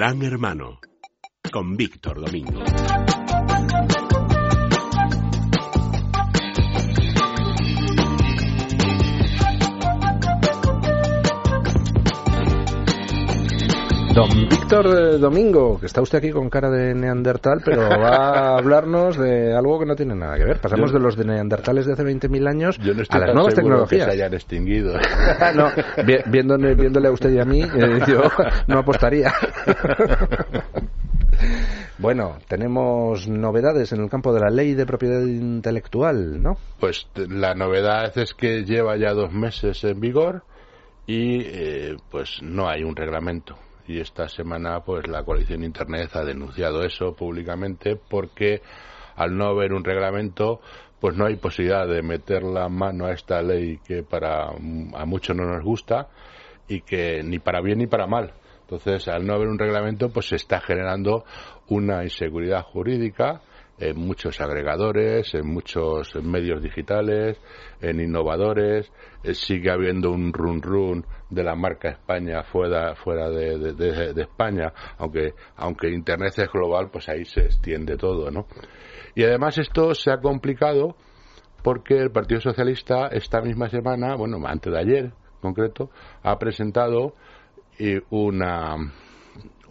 [0.00, 0.80] Gran Hermano
[1.52, 2.64] con Víctor Domingo.
[14.14, 18.58] Don Víctor eh, Domingo, que está usted aquí con cara de neandertal, pero va a
[18.58, 20.60] hablarnos de algo que no tiene nada que ver.
[20.60, 23.28] Pasamos Yo- de los de neandertales de hace 20.000 años Yo no estoy a las
[23.28, 24.06] tan nuevas tecnologías.
[24.06, 24.94] que se hayan extinguido.
[25.54, 25.70] no,
[26.04, 28.22] vi- viéndole, viéndole a usted y a mí, eh, yo
[28.66, 29.32] no apostaría.
[31.98, 36.56] bueno, tenemos novedades en el campo de la ley de propiedad intelectual, ¿no?
[36.80, 40.42] Pues la novedad es que lleva ya dos meses en vigor
[41.06, 43.56] y eh, pues no hay un reglamento.
[43.90, 48.62] Y esta semana pues la coalición Internet ha denunciado eso públicamente porque
[49.16, 50.60] al no haber un reglamento
[51.00, 55.36] pues no hay posibilidad de meter la mano a esta ley que para a muchos
[55.36, 56.08] no nos gusta
[56.68, 58.32] y que ni para bien ni para mal.
[58.60, 61.24] Entonces, al no haber un reglamento, pues se está generando
[61.66, 63.40] una inseguridad jurídica
[63.80, 67.40] en muchos agregadores, en muchos medios digitales,
[67.80, 68.92] en innovadores.
[69.24, 74.72] Eh, sigue habiendo un run run de la marca España fuera, fuera de, de- España,
[74.98, 78.46] aunque, aunque Internet es global, pues ahí se extiende todo, ¿no?
[79.14, 80.94] Y además esto se ha complicado
[81.62, 85.90] porque el Partido Socialista esta misma semana, bueno, antes de ayer en concreto,
[86.22, 87.14] ha presentado
[87.78, 88.76] eh, una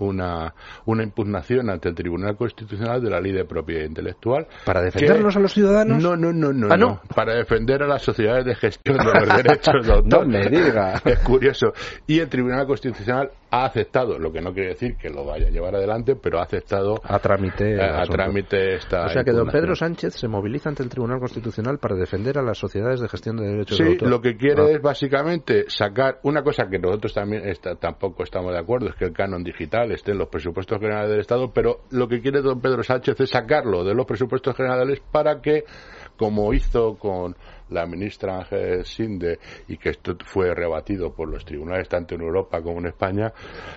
[0.00, 0.54] una,
[0.86, 4.46] una impugnación ante el Tribunal Constitucional de la Ley de Propiedad Intelectual.
[4.64, 6.02] ¿Para defendernos que- a los ciudadanos?
[6.02, 6.86] No, no, no, no, Ah, no.
[6.86, 7.00] ¿no?
[7.14, 10.26] Para defender a las sociedades de gestión de los derechos de autor.
[10.26, 11.00] No me diga.
[11.04, 11.72] Es curioso.
[12.06, 15.50] Y el Tribunal Constitucional ha aceptado, lo que no quiere decir que lo vaya a
[15.50, 17.72] llevar adelante, pero ha aceptado A trámite.
[17.74, 19.06] el a, trámite esta.
[19.06, 19.48] O sea que don.
[19.48, 23.36] Pedro Sánchez se moviliza ante el Tribunal Constitucional para defender a las sociedades de gestión
[23.36, 24.08] de derechos de Sí, autor.
[24.10, 24.70] lo que quiere Ah.
[24.70, 29.06] es básicamente sacar una cosa que nosotros también está- tampoco estamos de acuerdo, es que
[29.06, 32.60] el canon digital esté en los presupuestos generales del Estado, pero lo que quiere don
[32.60, 35.64] Pedro Sánchez es sacarlo de los presupuestos generales para que,
[36.16, 37.34] como hizo con
[37.70, 42.60] la ministra Ángel Sinde y que esto fue rebatido por los tribunales tanto en Europa
[42.62, 43.32] como en España,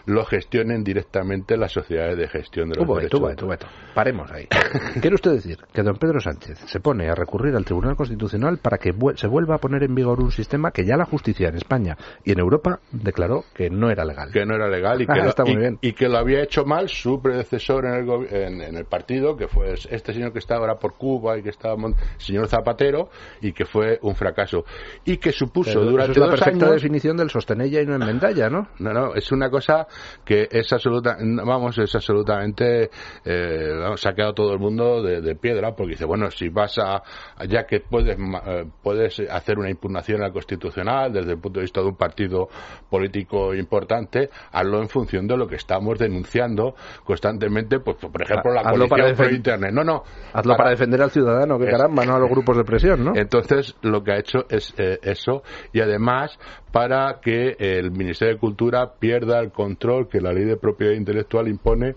[0.05, 3.19] lo gestionen directamente las sociedades de gestión de los Un derechos.
[3.21, 3.67] momento, un momento.
[3.93, 4.47] Paremos ahí.
[5.01, 8.77] ¿Quiere usted decir que don Pedro Sánchez se pone a recurrir al Tribunal Constitucional para
[8.77, 11.97] que se vuelva a poner en vigor un sistema que ya la justicia en España
[12.23, 14.31] y en Europa declaró que no era legal?
[14.31, 15.77] que no era legal y que, Ah, lo, está muy y- bien.
[15.81, 19.47] y que lo había hecho mal su predecesor en el, en, en el partido, que
[19.47, 21.75] fue este señor que está ahora por Cuba y que estaba
[22.17, 23.09] señor Zapatero,
[23.41, 24.63] y que fue un fracaso.
[25.05, 26.75] Y que supuso Pero durante es la dos perfecta años...
[26.81, 28.67] definición del sostenella y no enmendalla, ¿no?
[28.79, 29.87] No, no, es una cosa
[30.25, 32.89] que es absoluta, vamos, es absolutamente,
[33.25, 36.49] eh, vamos, se ha quedado todo el mundo de, de piedra porque dice, bueno, si
[36.49, 37.01] vas a,
[37.47, 41.81] ya que puedes, eh, puedes hacer una impugnación al constitucional desde el punto de vista
[41.81, 42.47] de un partido
[42.89, 48.63] político importante, hazlo en función de lo que estamos denunciando constantemente, pues, por ejemplo, la
[48.63, 49.71] coalición por internet.
[49.73, 50.03] No, no.
[50.33, 53.13] Hazlo para defender al ciudadano, que Es- caramba, no a los grupos de presión, ¿no?
[53.15, 55.43] Entonces, lo que ha hecho es eh, eso
[55.73, 56.37] y además
[56.71, 61.47] para que el Ministerio de Cultura pierda el control que la ley de propiedad intelectual
[61.47, 61.95] impone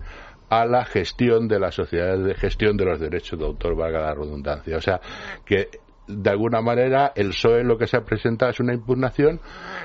[0.49, 4.13] a la gestión de las sociedades de gestión de los derechos de autor, valga la
[4.13, 4.77] redundancia.
[4.77, 5.01] O sea,
[5.43, 5.69] que
[6.07, 9.39] de alguna manera el PSOE lo que se ha presentado es una impugnación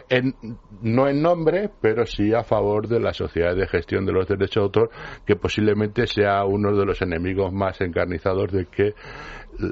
[0.08, 0.34] en,
[0.82, 4.54] no en nombre, pero sí a favor de la sociedad de gestión de los derechos
[4.54, 4.90] de autor,
[5.24, 8.94] que posiblemente sea uno de los enemigos más encarnizados de que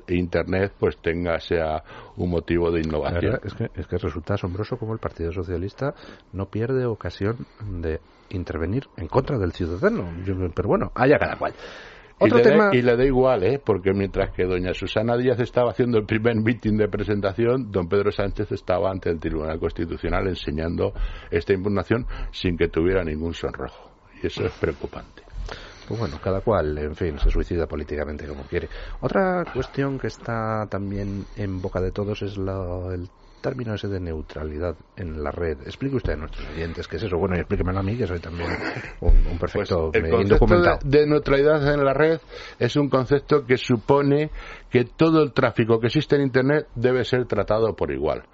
[0.08, 1.82] Internet pues tenga sea
[2.16, 3.38] un motivo de innovación.
[3.42, 5.94] es que, es que resulta asombroso cómo el Partido Socialista
[6.32, 7.46] no pierde ocasión
[7.80, 8.00] de
[8.30, 10.10] intervenir en contra del ciudadano.
[10.54, 11.54] Pero bueno, haya cada cual.
[12.20, 12.70] Y le, da- tema.
[12.72, 13.60] y le da igual, ¿eh?
[13.64, 18.10] porque mientras que doña Susana Díaz estaba haciendo el primer meeting de presentación, don Pedro
[18.10, 20.92] Sánchez estaba ante el Tribunal Constitucional enseñando
[21.30, 23.90] esta impugnación sin que tuviera ningún sonrojo.
[24.22, 25.22] Y eso es preocupante.
[25.86, 28.68] Pues bueno, cada cual, en fin, se suicida políticamente como quiere.
[29.00, 33.08] Otra cuestión que está también en boca de todos es la- el
[33.40, 35.58] término ese de neutralidad en la red.
[35.62, 37.16] Explique usted a nuestros oyentes qué es eso.
[37.18, 38.50] Bueno, y explíquemelo a mí, que soy también
[39.00, 40.78] un, un Pues perfecto el concepto indocumentado.
[40.84, 42.20] de, de neutralidad en la red
[42.58, 44.30] es un concepto que supone
[44.70, 48.24] que todo el tráfico que existe en Internet debe ser tratado por igual.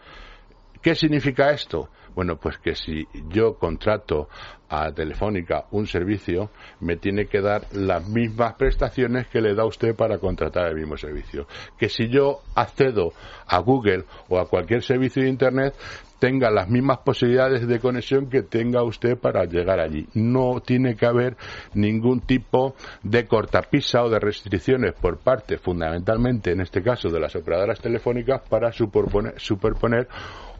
[0.82, 1.88] ¿Qué significa esto?
[2.14, 4.28] Bueno, pues que si yo contrato
[4.68, 6.50] a Telefónica un servicio,
[6.80, 10.96] me tiene que dar las mismas prestaciones que le da usted para contratar el mismo
[10.96, 11.46] servicio.
[11.78, 13.12] Que si yo accedo
[13.46, 15.74] a Google o a cualquier servicio de Internet,
[16.18, 20.06] tenga las mismas posibilidades de conexión que tenga usted para llegar allí.
[20.14, 21.36] No tiene que haber
[21.74, 27.36] ningún tipo de cortapisa o de restricciones por parte, fundamentalmente en este caso, de las
[27.36, 30.08] operadoras telefónicas para superponer, superponer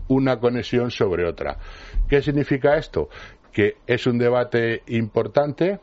[0.09, 1.59] una conexión sobre otra.
[2.09, 3.09] ¿Qué significa esto?
[3.53, 5.81] Que es un debate importante,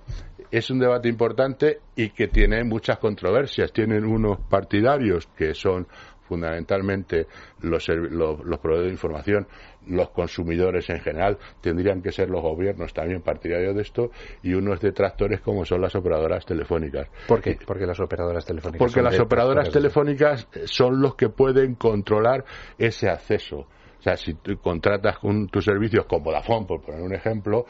[0.52, 3.72] es un debate importante y que tiene muchas controversias.
[3.72, 5.88] Tienen unos partidarios que son
[6.32, 7.28] fundamentalmente
[7.60, 9.48] los, los, proveedores de información,
[9.88, 14.80] los consumidores en general, tendrían que ser los gobiernos también partidarios de esto, y unos
[14.80, 17.10] detractores como son las operadoras telefónicas.
[17.28, 17.58] ¿Por qué?
[17.66, 18.80] Porque las operadoras telefónicas.
[18.80, 22.46] Porque las operadoras telefónicas son los que pueden controlar
[22.78, 23.68] ese acceso.
[24.01, 27.68] O sea, si tú contratas con tus servicios como Vodafone, por poner un ejemplo,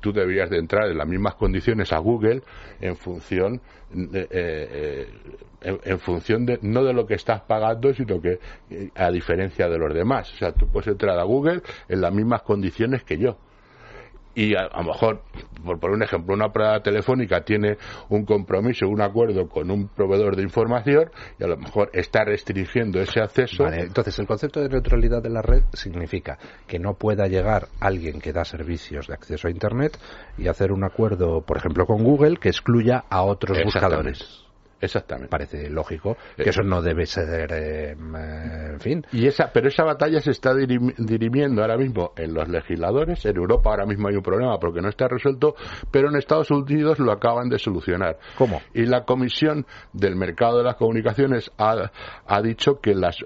[0.00, 2.40] tú deberías de entrar en las mismas condiciones a Google
[2.80, 3.60] en función
[3.94, 5.08] eh, eh,
[5.60, 8.38] en, función de no de lo que estás pagando sino que
[8.70, 10.32] eh, a diferencia de los demás.
[10.32, 13.36] O sea tú puedes entrar a Google en las mismas condiciones que yo
[14.34, 15.22] y a, lo mejor,
[15.64, 17.76] por poner un ejemplo, una operadora telefónica tiene
[18.08, 23.00] un compromiso, un acuerdo con un proveedor de información y a lo mejor está restringiendo
[23.00, 23.66] ese acceso.
[23.68, 28.32] entonces, el concepto de neutralidad de la red significa que no pueda llegar alguien que
[28.32, 29.98] da servicios de acceso a Internet
[30.38, 34.44] y hacer un acuerdo, por ejemplo, con Google que excluya a otros buscadores.
[34.80, 35.30] Exactamente.
[35.30, 39.06] Parece lógico que eh, eso no debe ser, eh, en fin.
[39.12, 43.24] Y esa, pero esa batalla se está dirimiendo ahora mismo en los legisladores.
[43.24, 45.54] En Europa ahora mismo hay un problema porque no está resuelto,
[45.90, 48.18] pero en Estados Unidos lo acaban de solucionar.
[48.36, 48.60] ¿Cómo?
[48.74, 51.90] Y la Comisión del Mercado de las Comunicaciones ha,
[52.26, 53.18] ha dicho que las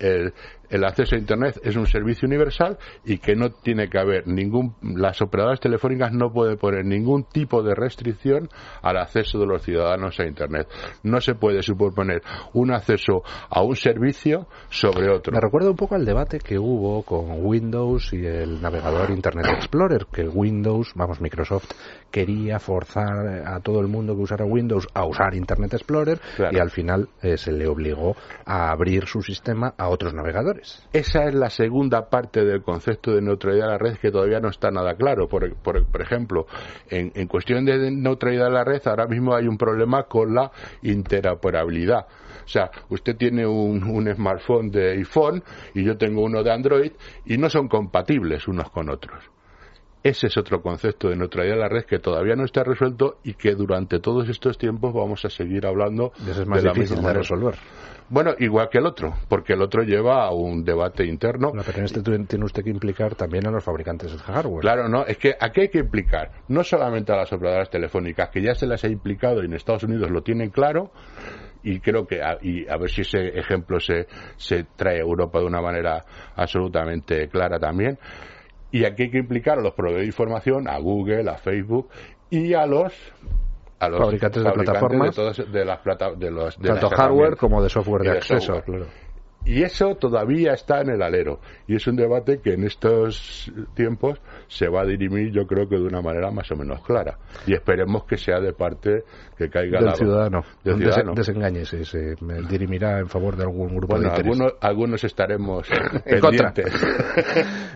[0.00, 0.32] eh,
[0.70, 4.74] el acceso a Internet es un servicio universal y que no tiene que haber ningún,
[4.82, 8.48] las operadoras telefónicas no pueden poner ningún tipo de restricción
[8.82, 10.68] al acceso de los ciudadanos a Internet.
[11.02, 12.22] No se puede suponer
[12.52, 15.32] un acceso a un servicio sobre otro.
[15.32, 20.06] Me recuerda un poco al debate que hubo con Windows y el navegador Internet Explorer,
[20.12, 21.70] que Windows, vamos, Microsoft,
[22.10, 26.20] quería forzar a todo el mundo que usara Windows a usar Internet Explorer
[26.50, 30.55] y al final eh, se le obligó a abrir su sistema a otros navegadores.
[30.92, 34.48] Esa es la segunda parte del concepto de neutralidad de la red que todavía no
[34.48, 35.28] está nada claro.
[35.28, 35.44] Por,
[36.00, 36.46] ejemplo,
[36.88, 40.50] en, cuestión de neutralidad de la red, ahora mismo hay un problema con la
[40.82, 42.06] interoperabilidad.
[42.44, 45.42] O sea, usted tiene un, un, smartphone de iPhone
[45.74, 46.92] y yo tengo uno de Android
[47.24, 49.35] y no son compatibles unos con otros.
[50.06, 53.34] Ese es otro concepto de neutralidad de la red que todavía no está resuelto y
[53.34, 57.56] que durante todos estos tiempos vamos a seguir hablando es más difícil de resolver.
[58.08, 61.50] Bueno, igual que el otro, porque el otro lleva a un debate interno.
[61.50, 64.60] pero en este tiene usted que implicar también a los fabricantes de hardware.
[64.60, 68.40] Claro, no, es que aquí hay que implicar no solamente a las operadoras telefónicas, que
[68.40, 70.92] ya se las ha implicado y en Estados Unidos lo tienen claro,
[71.64, 74.06] y creo que a, y a ver si ese ejemplo se,
[74.36, 76.04] se trae a Europa de una manera
[76.36, 77.98] absolutamente clara también.
[78.70, 81.88] Y aquí hay que implicar a los proveedores de información, a Google, a Facebook
[82.30, 82.92] y a los
[83.78, 85.16] a los fabricantes, de plataformas
[85.52, 88.86] de, las plata, de los tanto hardware como de software de, acceso claro.
[89.46, 91.38] Y eso todavía está en el alero.
[91.68, 95.76] Y es un debate que en estos tiempos se va a dirimir yo creo que
[95.76, 97.16] de una manera más o menos clara.
[97.46, 99.04] Y esperemos que sea de parte
[99.38, 101.14] que caiga del ciudadano, del ciudadano.
[101.14, 102.16] desengañe se
[102.48, 105.68] dirimirá en favor de algún grupo de algunos, algunos estaremos
[106.04, 106.72] pendientes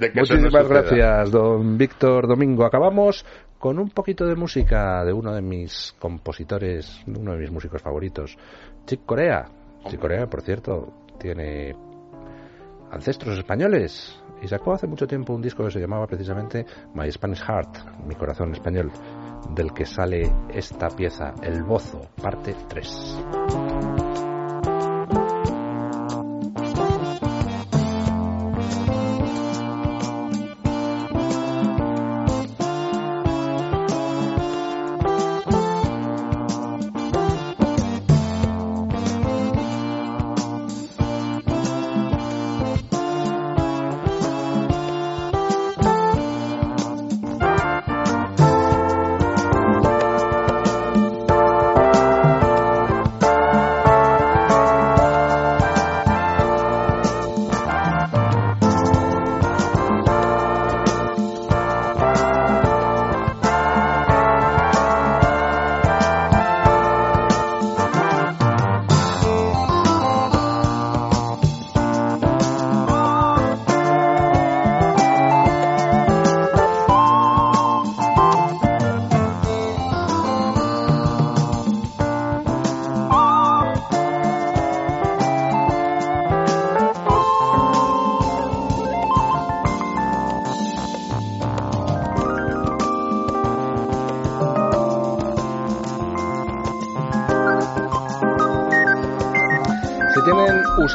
[0.00, 2.64] de que muchísimas gracias don Víctor Domingo.
[2.64, 3.24] Acabamos
[3.58, 8.36] con un poquito de música de uno de mis compositores, uno de mis músicos favoritos,
[8.86, 9.46] Chick Corea.
[9.88, 11.76] Chick Corea, por cierto, tiene
[12.90, 17.42] ancestros españoles y sacó hace mucho tiempo un disco que se llamaba precisamente My Spanish
[17.42, 18.90] Heart, mi corazón español,
[19.54, 23.59] del que sale esta pieza, El Bozo, parte 3.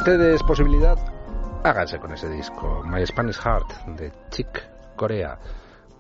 [0.06, 1.00] Ustedes posibilidad
[1.64, 5.40] Háganse con ese disco, My Spanish Heart, de Chick Corea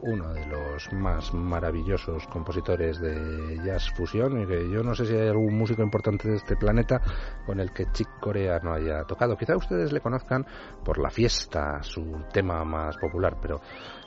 [0.01, 5.13] uno de los más maravillosos compositores de jazz fusión y que yo no sé si
[5.13, 7.01] hay algún músico importante de este planeta
[7.45, 9.37] con el que Chick Corea no haya tocado.
[9.37, 10.45] Quizá ustedes le conozcan
[10.83, 13.61] por La Fiesta, su tema más popular, pero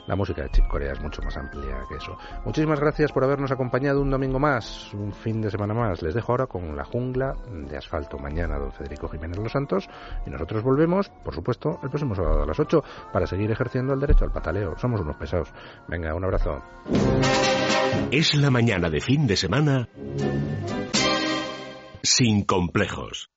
[0.07, 2.17] la música de Chick Corea es mucho más amplia que eso.
[2.43, 6.01] Muchísimas gracias por habernos acompañado un domingo más, un fin de semana más.
[6.01, 9.87] Les dejo ahora con La Jungla de Asfalto mañana, don Federico Jiménez Los Santos,
[10.25, 13.99] y nosotros volvemos, por supuesto, el próximo sábado a las 8 para seguir ejerciendo el
[13.99, 14.77] derecho al pataleo.
[14.77, 15.53] Somos unos pesados.
[15.87, 16.61] Venga, un abrazo.
[18.11, 19.89] Es la mañana de fin de semana
[22.03, 23.29] sin complejos.